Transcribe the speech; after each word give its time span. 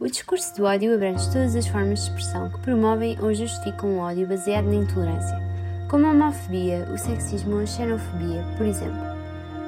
O 0.00 0.06
discurso 0.06 0.56
do 0.56 0.64
ódio 0.64 0.94
abrange 0.94 1.30
todas 1.30 1.54
as 1.54 1.66
formas 1.66 1.98
de 1.98 2.04
expressão 2.06 2.48
que 2.48 2.58
promovem 2.60 3.18
ou 3.20 3.34
justificam 3.34 3.90
o 3.90 3.98
ódio 3.98 4.26
baseado 4.26 4.64
na 4.64 4.76
intolerância, 4.76 5.38
como 5.90 6.06
a 6.06 6.10
homofobia, 6.12 6.88
o 6.90 6.96
sexismo 6.96 7.56
ou 7.56 7.60
a 7.60 7.66
xenofobia, 7.66 8.42
por 8.56 8.64
exemplo. 8.64 8.98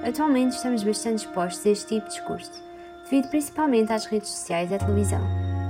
Atualmente 0.03 0.57
estamos 0.57 0.83
bastante 0.83 1.27
expostos 1.27 1.67
a 1.67 1.69
este 1.69 1.87
tipo 1.89 2.09
de 2.09 2.15
discurso, 2.15 2.65
devido 3.05 3.29
principalmente 3.29 3.93
às 3.93 4.07
redes 4.07 4.31
sociais 4.31 4.71
e 4.71 4.75
à 4.75 4.79
televisão, 4.79 5.21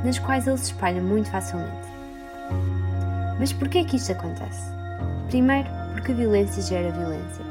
nas 0.04 0.20
quais 0.20 0.46
ele 0.46 0.56
se 0.56 0.66
espalha 0.66 1.02
muito 1.02 1.29
facilmente. 1.29 1.88
Mas 3.40 3.52
por 3.52 3.68
que 3.68 3.79
é 3.79 3.84
que 3.84 3.96
isto 3.96 4.12
acontece? 4.12 4.70
Primeiro, 5.26 5.68
porque 5.92 6.12
a 6.12 6.14
violência 6.14 6.62
gera 6.62 6.92
violência. 6.92 7.44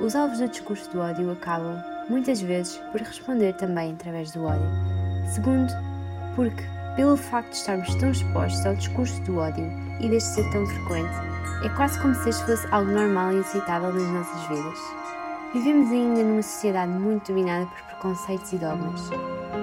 Os 0.00 0.16
alvos 0.16 0.40
do 0.40 0.48
discurso 0.48 0.90
do 0.90 0.98
ódio 0.98 1.30
acabam, 1.30 1.80
muitas 2.08 2.40
vezes, 2.40 2.76
por 2.90 3.00
responder 3.00 3.52
também 3.54 3.92
através 3.92 4.32
do 4.32 4.44
ódio. 4.44 4.68
Segundo, 5.32 5.72
porque, 6.36 6.62
pelo 6.94 7.16
facto 7.16 7.50
de 7.50 7.56
estarmos 7.56 7.94
tão 7.96 8.10
expostos 8.10 8.64
ao 8.64 8.74
discurso 8.74 9.20
do 9.22 9.38
ódio 9.38 9.66
e 10.00 10.08
deste 10.08 10.34
ser 10.34 10.50
tão 10.52 10.64
frequente, 10.66 11.10
é 11.64 11.68
quase 11.70 12.00
como 12.00 12.14
se 12.14 12.28
este 12.28 12.44
fosse 12.44 12.66
algo 12.70 12.92
normal 12.92 13.32
e 13.32 13.40
aceitável 13.40 13.92
nas 13.92 14.12
nossas 14.12 14.46
vidas. 14.46 14.78
Vivemos 15.54 15.90
ainda 15.90 16.22
numa 16.22 16.42
sociedade 16.42 16.92
muito 16.92 17.28
dominada 17.28 17.66
por 17.66 17.82
preconceitos 17.82 18.52
e 18.52 18.58
dogmas. 18.58 19.10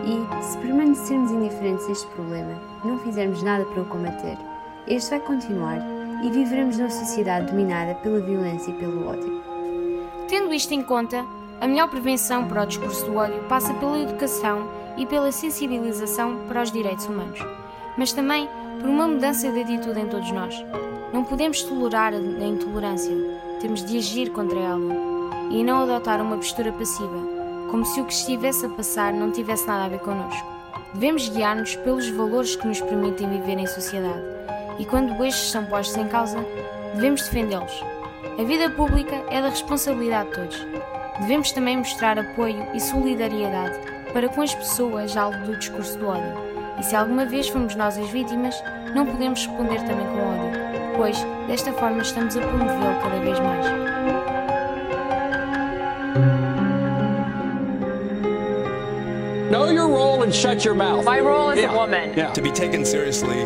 E, 0.05 0.43
se 0.43 0.57
permanecermos 0.57 1.31
indiferentes 1.31 1.87
a 1.87 1.91
este 1.91 2.07
problema, 2.07 2.59
não 2.83 2.97
fizermos 2.99 3.43
nada 3.43 3.63
para 3.65 3.83
o 3.83 3.85
combater, 3.85 4.37
este 4.87 5.11
vai 5.11 5.19
continuar 5.19 5.77
e 6.23 6.31
viveremos 6.31 6.77
numa 6.77 6.89
sociedade 6.89 7.51
dominada 7.51 7.93
pela 7.95 8.19
violência 8.19 8.71
e 8.71 8.73
pelo 8.73 9.07
ódio. 9.07 9.43
Tendo 10.27 10.53
isto 10.53 10.73
em 10.73 10.81
conta, 10.81 11.23
a 11.61 11.67
melhor 11.67 11.89
prevenção 11.89 12.47
para 12.47 12.63
o 12.63 12.65
discurso 12.65 13.05
do 13.05 13.15
ódio 13.15 13.43
passa 13.43 13.73
pela 13.75 13.99
educação 13.99 14.67
e 14.97 15.05
pela 15.05 15.31
sensibilização 15.31 16.45
para 16.47 16.61
os 16.61 16.71
direitos 16.71 17.05
humanos, 17.05 17.39
mas 17.97 18.13
também 18.13 18.47
por 18.79 18.89
uma 18.89 19.07
mudança 19.07 19.51
de 19.51 19.61
atitude 19.61 19.99
em 19.99 20.07
todos 20.07 20.31
nós. 20.31 20.63
Não 21.11 21.23
podemos 21.23 21.61
tolerar 21.63 22.13
a 22.13 22.45
intolerância, 22.45 23.15
temos 23.61 23.83
de 23.83 23.97
agir 23.97 24.31
contra 24.31 24.59
ela 24.59 25.13
e 25.49 25.63
não 25.63 25.83
adotar 25.83 26.21
uma 26.21 26.37
postura 26.37 26.71
passiva, 26.71 27.19
como 27.69 27.85
se 27.85 28.01
o 28.01 28.05
que 28.05 28.13
estivesse 28.13 28.65
a 28.65 28.69
passar 28.69 29.13
não 29.13 29.31
tivesse 29.31 29.67
nada 29.67 29.85
a 29.85 29.89
ver 29.89 29.99
connosco. 29.99 30.47
Devemos 30.93 31.29
guiar-nos 31.29 31.75
pelos 31.77 32.09
valores 32.09 32.55
que 32.55 32.67
nos 32.67 32.81
permitem 32.81 33.29
viver 33.29 33.57
em 33.57 33.67
sociedade 33.67 34.21
e, 34.79 34.85
quando 34.85 35.23
estes 35.23 35.51
são 35.51 35.65
postos 35.65 35.97
em 35.97 36.07
causa, 36.07 36.37
devemos 36.95 37.21
defendê-los. 37.23 37.83
A 38.39 38.43
vida 38.43 38.69
pública 38.71 39.23
é 39.29 39.41
da 39.41 39.49
responsabilidade 39.49 40.29
de 40.29 40.35
todos. 40.35 40.67
Devemos 41.19 41.51
também 41.51 41.77
mostrar 41.77 42.17
apoio 42.17 42.67
e 42.73 42.79
solidariedade 42.79 43.92
para 44.13 44.29
com 44.29 44.41
as 44.41 44.53
pessoas 44.53 45.17
alvo 45.17 45.39
do 45.39 45.57
discurso 45.57 45.97
do 45.97 46.07
ódio. 46.07 46.53
E 46.79 46.83
se 46.83 46.95
alguma 46.95 47.25
vez 47.25 47.49
fomos 47.49 47.75
nós 47.75 47.97
as 47.97 48.09
vítimas, 48.09 48.55
não 48.95 49.05
podemos 49.05 49.45
responder 49.45 49.81
também 49.83 50.05
com 50.07 50.19
ódio, 50.19 50.59
pois 50.95 51.17
desta 51.47 51.73
forma 51.73 52.01
estamos 52.01 52.37
a 52.37 52.41
promovê-lo 52.41 53.01
cada 53.01 53.19
vez 53.19 53.39
mais. 53.39 53.93
Know 59.53 59.69
your 59.69 59.87
role 59.87 60.23
and 60.23 60.33
shut 60.33 60.65
your 60.65 60.73
mouth. 60.73 61.05
My 61.05 61.19
role 61.19 61.51
is 61.51 61.59
yeah. 61.59 61.71
a 61.71 61.75
woman. 61.77 62.17
Yeah. 62.17 62.33
To 62.33 62.41
be 62.41 62.49
taken 62.49 62.83
seriously, 62.83 63.37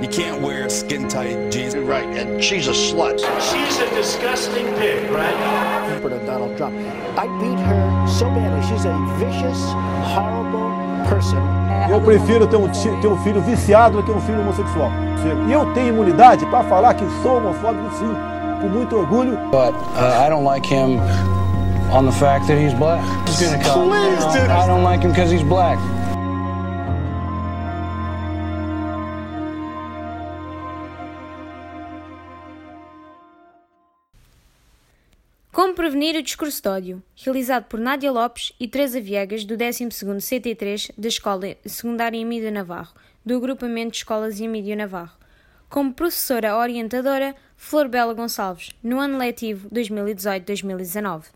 you 0.00 0.06
can't 0.06 0.40
wear 0.40 0.70
skin 0.70 1.08
tight 1.08 1.50
jeans. 1.50 1.74
Right, 1.74 2.06
and 2.06 2.40
she's 2.40 2.68
a 2.68 2.70
slut. 2.70 3.18
She's 3.50 3.76
a 3.80 3.90
disgusting 3.90 4.66
pig, 4.76 5.10
right? 5.10 5.98
For 6.00 6.10
Donald 6.24 6.56
Trump. 6.56 6.76
I 7.18 7.26
beat 7.42 7.58
her 7.58 8.06
so 8.06 8.26
badly. 8.26 8.62
She's 8.70 8.84
a 8.84 8.94
vicious, 9.18 9.58
horrible 10.14 10.70
person. 11.10 11.42
Eu 11.90 12.00
prefiro 12.00 12.46
ter 12.46 12.58
um, 12.58 12.70
ter 13.00 13.08
um 13.08 13.18
filho 13.24 13.40
viciado 13.40 13.96
do 13.96 14.04
que 14.04 14.12
um 14.12 14.20
filho 14.20 14.42
homossexual. 14.42 14.92
E 15.48 15.52
eu 15.52 15.66
tenho 15.74 15.88
imunidade 15.88 16.46
para 16.46 16.62
falar 16.68 16.94
que 16.94 17.04
sou 17.24 17.38
homofóbico, 17.38 17.92
sim, 17.96 18.14
com 18.60 18.68
muito 18.68 18.94
orgulho. 18.94 19.36
But 19.50 19.74
uh, 19.74 20.24
I 20.24 20.28
don't 20.28 20.44
like 20.44 20.64
him 20.72 21.00
on 21.90 22.04
the 22.04 22.12
fact 22.12 22.46
that 22.48 22.58
he's 22.58 22.74
black. 22.74 23.00
He's 23.26 23.40
gonna 23.40 23.62
come. 23.62 23.88
Please, 23.88 24.24
dude. 24.32 24.50
I 24.50 24.66
don't 24.66 24.82
like 24.82 25.02
him 25.02 25.10
because 25.10 25.30
he's 25.30 25.42
black. 25.42 25.78
Como 35.52 35.74
prevenir 35.74 36.16
o 36.16 36.22
discurso 36.22 36.60
de 36.60 36.68
ódio? 36.68 37.02
Realizado 37.16 37.64
por 37.64 37.80
Nádia 37.80 38.12
Lopes 38.12 38.52
e 38.60 38.68
Teresa 38.68 39.00
Viegas, 39.00 39.42
do 39.42 39.56
12º 39.56 40.18
CT3 40.18 40.92
da 40.98 41.08
Escola 41.08 41.56
Secundária 41.64 42.20
Emílio 42.20 42.52
Navarro, 42.52 42.92
do 43.24 43.36
Agrupamento 43.36 43.92
de 43.92 43.96
Escolas 43.96 44.38
Emílio 44.38 44.76
Navarro. 44.76 45.16
Como 45.70 45.94
professora 45.94 46.56
orientadora, 46.56 47.34
Flor 47.56 47.88
Bela 47.88 48.12
Gonçalves, 48.12 48.70
no 48.82 49.00
ano 49.00 49.16
letivo 49.16 49.68
2018-2019. 49.70 51.35